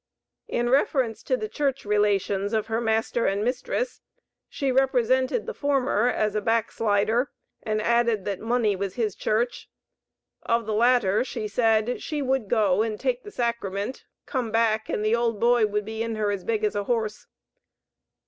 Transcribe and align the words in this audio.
In 0.47 0.67
reference 0.67 1.21
to 1.21 1.37
the 1.37 1.47
church 1.47 1.85
relations 1.85 2.53
of 2.53 2.65
her 2.65 2.81
master 2.81 3.27
and 3.27 3.43
mistress, 3.43 4.01
she 4.49 4.71
represented 4.71 5.45
the 5.45 5.53
former 5.53 6.07
as 6.09 6.33
a 6.33 6.41
backslider, 6.41 7.29
and 7.61 7.79
added 7.79 8.25
that 8.25 8.39
money 8.39 8.75
was 8.75 8.95
his 8.95 9.13
church; 9.13 9.69
of 10.41 10.65
the 10.65 10.73
latter 10.73 11.23
she 11.23 11.47
said, 11.47 12.01
"she 12.01 12.19
would 12.19 12.47
go 12.49 12.81
and 12.81 12.99
take 12.99 13.21
the 13.21 13.29
sacrament, 13.29 14.05
come 14.25 14.49
back 14.49 14.89
and 14.89 15.05
the 15.05 15.15
old 15.15 15.39
boy 15.39 15.67
would 15.67 15.85
be 15.85 16.01
in 16.01 16.15
her 16.15 16.31
as 16.31 16.43
big 16.43 16.63
as 16.63 16.73
a 16.75 16.85
horse." 16.85 17.27